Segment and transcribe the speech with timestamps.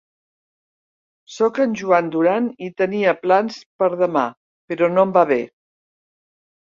[1.33, 4.23] Soc en Joan Duran i tenia plans per demà,
[4.73, 5.39] però no em va bé.